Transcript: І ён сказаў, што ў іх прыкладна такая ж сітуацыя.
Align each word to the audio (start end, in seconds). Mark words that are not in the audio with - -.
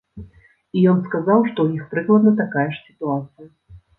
І 0.19 0.85
ён 0.93 1.03
сказаў, 1.09 1.43
што 1.51 1.59
ў 1.63 1.69
іх 1.81 1.85
прыкладна 1.91 2.33
такая 2.41 2.65
ж 2.73 2.79
сітуацыя. 2.87 3.49